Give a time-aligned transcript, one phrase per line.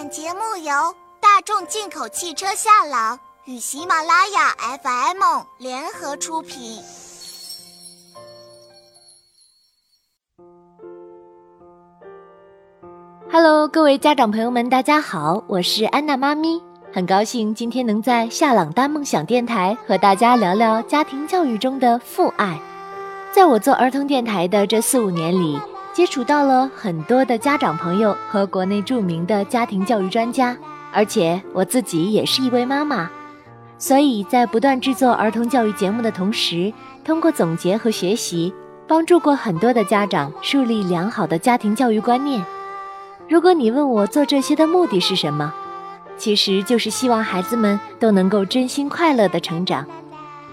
[0.00, 0.72] 本节目由
[1.20, 6.80] 大众进口汽车夏朗与喜马拉雅 FM 联合出品。
[13.30, 16.62] Hello，各位家长朋友们，大家好，我是安娜妈咪，
[16.94, 22.58] 很高兴今天能在夏朗大梦想电台和大家聊聊家庭教育中的父爱。
[23.34, 25.60] 在我做儿童电台的这四五年里。
[25.92, 30.56] 接触到了很多的家长朋友和国内著名的家庭教育专家，
[30.92, 33.10] 而且我自己也是一位妈妈，
[33.76, 36.72] 所以在不断制作儿童教育节目的同时，
[37.04, 38.54] 通过总结和学习，
[38.86, 42.44] 帮助过很多的家长树立良好的家庭教育观念。
[43.28, 45.52] 如果你问我做这些的目的是什么，
[46.16, 49.84] 其实就是希望孩子们都能够真心快乐的成长。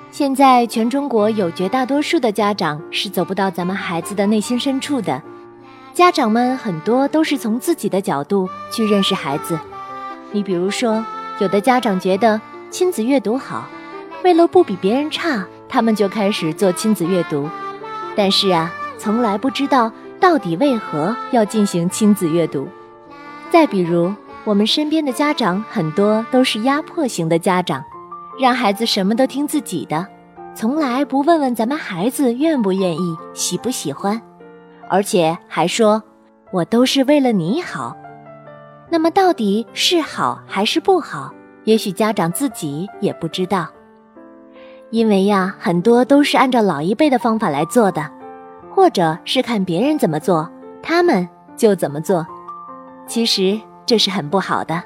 [0.09, 5.21] 现在全中国有绝大多数的家长是走不到咱们孩子的内心深处的，
[5.93, 9.59] 家长们很多都是从自己的角度去认识孩子。
[10.31, 11.05] 你比如说，
[11.39, 12.41] 有的家长觉得
[12.71, 13.67] 亲子阅读好，
[14.23, 17.47] 为了不比别人差，他们就开始做亲子阅读，
[18.15, 22.67] 但是啊，从来不知道到底为何要进行亲子阅读。
[23.51, 24.11] 再比如，
[24.45, 27.83] 我们身边的家长很多都是压迫型的家长。
[28.39, 30.05] 让孩子什么都听自己的，
[30.53, 34.21] 从来不问问咱们孩子愿不愿意、喜不喜欢，
[34.87, 36.01] 而且还说
[36.51, 37.97] 我都是为了你好。
[38.89, 41.33] 那么到底是好还是不好？
[41.63, 43.67] 也许家长自己也不知道，
[44.91, 48.09] 因为呀，很多都是按照老一辈的方法来做的，
[48.73, 50.49] 或者是看别人怎么做，
[50.81, 52.25] 他们就怎么做。
[53.07, 54.81] 其实这是很不好的。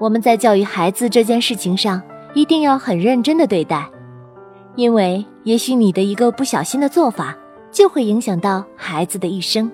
[0.00, 2.02] 我们在教育孩子这件事情上。
[2.34, 3.86] 一定要很认真的对待，
[4.74, 7.36] 因为也许你的一个不小心的做法，
[7.70, 9.70] 就会影响到孩子的一生。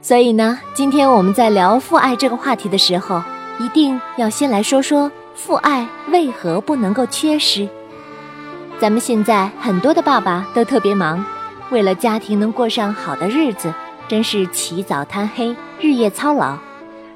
[0.00, 3.22] 所以呢，今天我们在聊父爱这个话题的时候，
[3.58, 7.68] 一定要先来说说父爱为何不能够缺失。
[8.78, 11.22] 咱们现在很多的爸爸都特别忙，
[11.70, 13.74] 为了家庭能过上好的日子，
[14.06, 16.56] 真是起早贪黑，日夜操劳。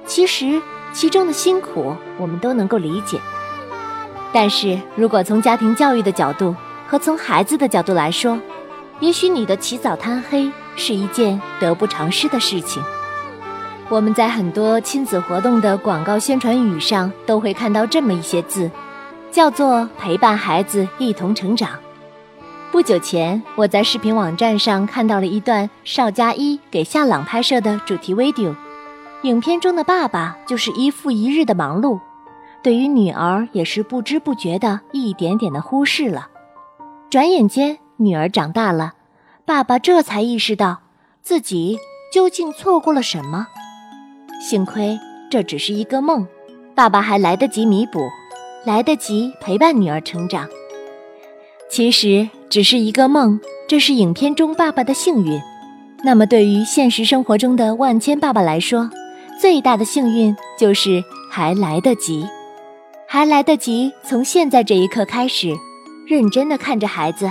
[0.05, 0.61] 其实
[0.93, 3.19] 其中的辛苦，我们都能够理解。
[4.33, 6.55] 但是如果从家庭教育的角度
[6.87, 8.39] 和从孩子的角度来说，
[9.01, 12.83] 也许你的起早贪黑是一件得不偿失的事情。
[13.89, 18.71] 我们在很多亲子活动的广告宣传语上都会看到这么一些字，
[19.31, 21.71] 叫做“陪伴孩子一同成长”。
[22.73, 28.55] 不久前，我在视频网站上看到了一段邵佳一给夏朗拍摄的主题 video，
[29.25, 32.01] 影片中的爸爸就是一复一日的忙碌。
[32.63, 36.29] 对于女儿也是不知不觉的一点点的忽视了，
[37.11, 38.93] 转眼间女儿长大了，
[39.45, 40.81] 爸爸这才意识到
[41.23, 41.77] 自己
[42.13, 43.49] 究竟错过了什么。
[44.41, 46.27] 幸亏这只是一个梦，
[46.75, 48.09] 爸爸还来得及弥补，
[48.65, 50.49] 来得及陪伴女儿成长。
[51.69, 55.41] 其实只是一个梦，这是影片中爸爸的幸运。
[56.05, 58.91] 那么对于现实生活中的万千爸爸来说，
[59.41, 62.25] 最大的幸运就是还来得及。
[63.13, 65.55] 还来得及从现在这一刻开始，
[66.07, 67.31] 认真的看着孩子，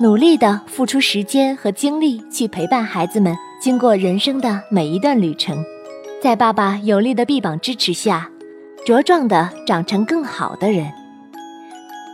[0.00, 5.64] 努力的付出时间和精力去陪伴孩子们经过人生的每一段旅程，
[6.20, 8.28] 在爸爸有力的臂膀支持下，
[8.84, 10.90] 茁壮的长成更好的人。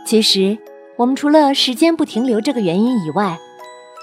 [0.05, 0.55] 其实，
[0.95, 3.35] 我们除了时间不停留这个原因以外，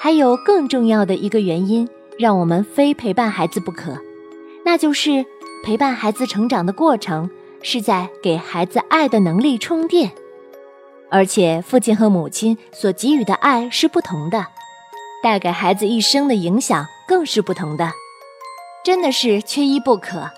[0.00, 3.96] 还有更重要的一个原因，让我们非陪伴孩子不可，
[4.64, 5.24] 那就是
[5.64, 7.30] 陪伴孩子成长的过程。
[7.62, 10.10] 是在给孩子爱的能力充电，
[11.10, 14.46] 而且父亲和母亲所给予的爱是不同的，
[15.22, 17.92] 带给孩子一生的影响更是不同的，
[18.82, 20.30] 真的是缺一不可，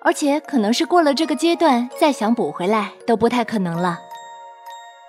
[0.00, 3.98] 而且可能是过了这个阶段再想补回来都不太可能了。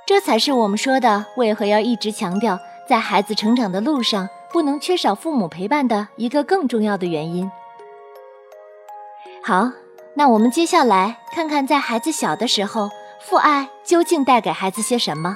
[0.08, 7.52] 这才是我们说的为何要一直强调在孩子成长的路上不能缺少父母陪伴的一个更重要的原因。
[9.44, 9.72] 好。
[10.18, 12.90] 那我们接下来看看，在孩子小的时候，
[13.20, 15.36] 父爱究竟带给孩子些什么？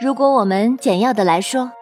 [0.00, 1.72] 如果我们简要的来说，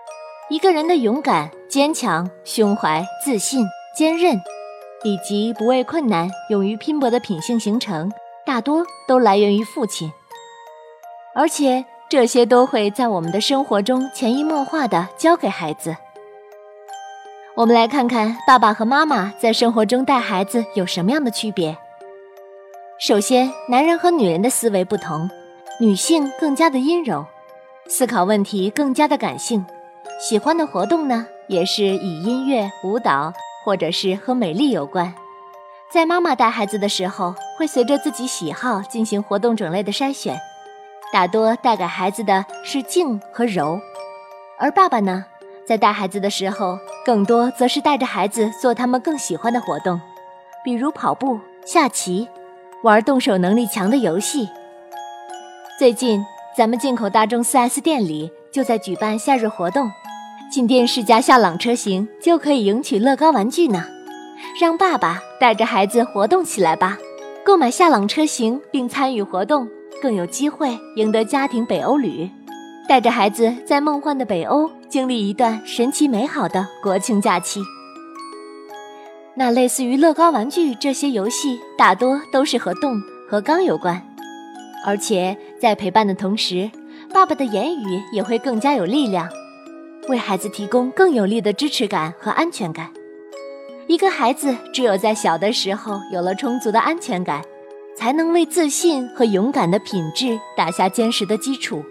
[0.49, 4.41] 一个人的勇敢、坚强、胸怀自信、坚韧，
[5.05, 8.11] 以及不畏困难、勇于拼搏的品性形成，
[8.47, 10.11] 大多都来源于父亲，
[11.35, 15.95] 而且这些都会在我们的生活中潜移默化的教给孩子。
[17.63, 21.79] 我们来看看爸爸和妈妈在生活中带孩子有什么样的区别。
[22.99, 25.31] 首先，男人和女人的思维不同，
[25.79, 27.25] 女性更加的阴柔，
[27.87, 29.65] 思考问题更加的感性，
[30.19, 33.33] 喜欢的活动呢也是以音乐、舞蹈
[33.65, 35.15] 或者是和美丽有关。
[35.89, 40.37] 在妈妈带孩子的时候，会随着自己喜好进行活动种类的筛选，
[41.13, 43.79] 大多带给孩子的是静和柔；
[44.59, 45.27] 而爸爸呢，
[45.67, 50.01] 在带孩子的时候，更多则是带着孩子做他们更喜欢的活动，
[50.65, 52.29] 比如跑步、下棋、
[52.83, 54.49] 玩动手能力强的游戏。
[55.79, 56.25] 最近，
[56.57, 59.91] 咱们进口大众 4S 店里就在举办夏日活动，
[60.51, 63.85] 进店试驾夏朗车型就可以赢取乐高玩具呢。
[64.61, 66.99] 让爸爸带着孩子活动起来吧！
[67.45, 69.69] 购买夏朗车型并参与活动，
[70.01, 72.29] 更有机会赢得家庭北欧旅，
[72.93, 77.63] 带着孩子在梦幻的北欧经历一段神奇美好的国庆假期。
[79.35, 84.07] 那类似于乐高玩具这些游戏，大多都是和动和钢有关，
[84.85, 86.71] 而且在陪伴的同时，
[87.15, 89.27] 爸爸的言语也会更加有力量，
[90.11, 92.91] 为孩子提供更有力的支持感和安全感。
[93.87, 97.41] 一个孩子只有在小的时候有了充足的安全感，
[97.97, 101.83] 才能为自信和勇敢的品质打下坚实的基础。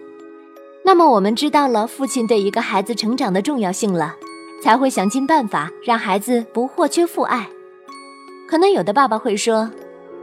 [0.84, 4.16] 那么，我们知道了父亲对一个孩子成长的重要性了，
[4.62, 7.48] 才会想尽办法让孩子不或缺父爱。
[8.48, 9.70] 可能有的爸爸会说，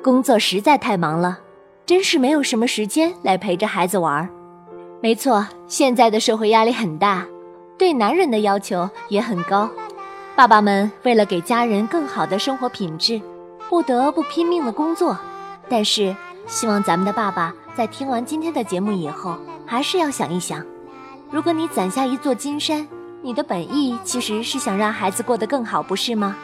[0.03, 1.39] 工作实在太忙了，
[1.85, 4.29] 真是没有什么时间来陪着孩子玩儿。
[5.01, 7.25] 没错，现在的社会压力很大，
[7.77, 9.69] 对男人的要求也很高。
[10.35, 13.19] 爸爸们为了给家人更好的生活品质，
[13.69, 15.17] 不得不拼命的工作。
[15.69, 16.15] 但是，
[16.47, 19.35] 希望咱们的爸爸在听完今天的节目以后，
[19.69, 20.65] 还是要想一想：
[21.29, 22.87] 如果你攒下一座金山，
[23.21, 26.35] 你的本意其实是想让孩子过得更好，不是吗？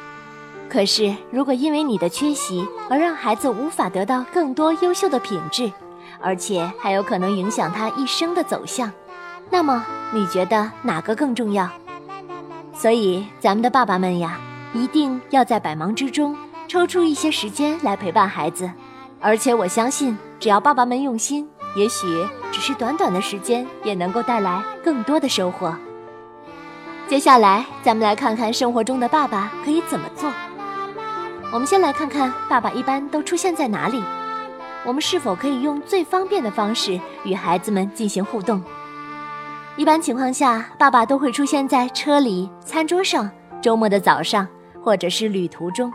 [0.69, 5.71] 可是，如果因为你的缺席而让孩子无法得到更多优秀的品质，
[6.21, 8.93] 而且还有可能影响他一生的走向，
[9.49, 11.67] 那么你觉得哪个更重要？
[12.75, 14.39] 所以，咱们的爸爸们呀，
[14.71, 16.37] 一定要在百忙之中
[16.67, 18.69] 抽出一些时间来陪伴孩子。
[19.19, 25.75] 而且，我相信，只要爸爸们用心，也许只是短短的时间，也能够带来更多的收获。
[27.07, 30.31] 接下来，咱们来看看生活中的爸爸可以怎么做。
[31.51, 34.03] 我们先来看看爸爸一般都出现在哪里，
[34.83, 38.63] 我们是否可以用最方便的方式与孩子们进行互动。
[39.75, 43.29] 一般情况下，爸爸都会出现在车里、餐桌上、
[43.61, 44.47] 周末的早上，
[44.81, 45.91] 或者是旅途中。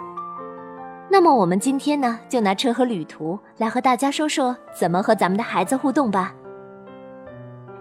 [1.13, 6.33] 那么，我们今天呢，就拿车和旅途来和大家说说怎么和咱们的孩子互动吧。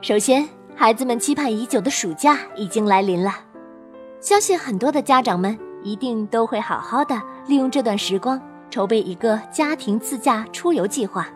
[0.01, 3.31] 首先，孩子们期盼已久的暑假已经来临了，
[4.19, 8.41] 相信很多的家长们一定都会好好的利用这段时光，
[8.71, 11.27] 筹备一个家庭自驾出游计划。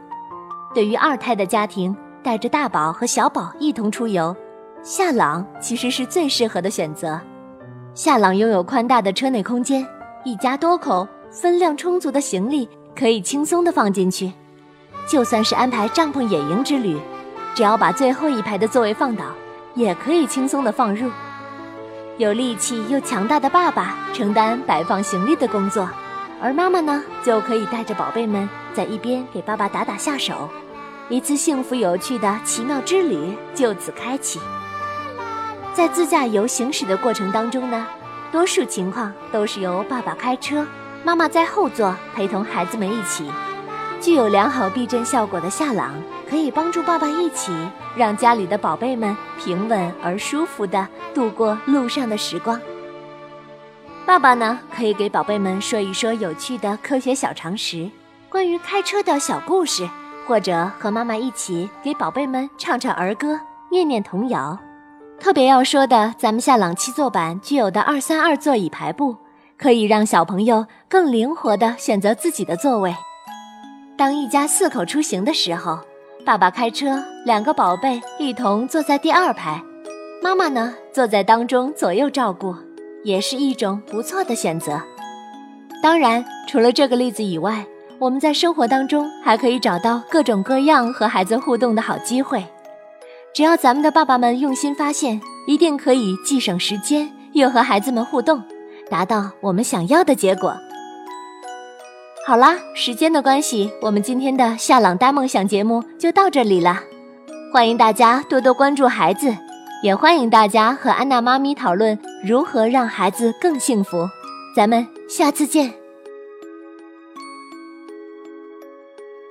[0.73, 4.35] 对于二胎的家庭，带着大宝和小宝一同出游。
[4.81, 7.21] 夏朗其实是最适合的选择。
[7.93, 9.85] 夏朗拥有宽大的车内空间，
[10.23, 14.31] 一家多口，分量充足的行李可以轻松的放进去。
[15.07, 16.95] 就算是安排帐篷野营之旅，
[17.55, 19.25] 只要把最后一排的座位放倒，
[19.73, 21.09] 也可以轻松的放入。
[22.17, 25.89] 有力气又强大的爸爸承担摆放行李的工作，
[26.39, 30.47] 而妈妈呢，就可以带着宝贝们在一边给爸爸打打下手，
[31.09, 34.39] 一次幸福有趣的奇妙之旅就此开启。
[35.73, 37.87] 在自驾游行驶的过程当中呢，
[38.31, 40.65] 多数情况都是由爸爸开车，
[41.03, 43.29] 妈妈在后座陪同孩子们一起。
[43.99, 45.93] 具有良好避震效果的夏朗
[46.29, 47.53] 可以帮助爸爸一起
[47.95, 52.59] 让家里的宝贝们平稳而舒服地度过路上的时光。
[54.05, 57.89] 爸爸呢，可以给宝贝们说一说有趣的科学小常识，
[58.27, 59.89] 关于开车的小故事，
[60.27, 63.39] 或者和妈妈一起给宝贝们唱唱儿歌，
[63.71, 64.59] 念念童谣。
[65.17, 69.15] 特别要说的，咱们夏朗七座版具有的二三二座椅排布，
[69.63, 72.93] 可以让小朋友更灵活地选择自己的座位。
[73.95, 75.79] 当一家四口出行的时候，
[76.25, 79.63] 爸爸开车，两个宝贝一同坐在第二排，
[80.21, 82.53] 妈妈呢坐在当中左右照顾，
[83.05, 84.81] 也是一种不错的选择。
[85.81, 87.65] 当然，除了这个例子以外，
[87.99, 92.45] 我们在生活当中还可以找到各种各样和孩子互动的好机会。
[93.33, 98.43] 只要咱们的爸爸们用心发现，一定可以既省时间又和孩子们互动，
[98.89, 100.55] 达到我们想要的结果。
[102.25, 106.79] 好啦，时间的关系，我们今天的夏朗大梦想节目就到这里了。
[107.53, 109.35] 欢迎大家多多关注孩子，
[109.83, 114.07] 也欢迎大家和安娜妈咪讨论如何让孩子更幸福。
[114.55, 115.82] 咱们下次见。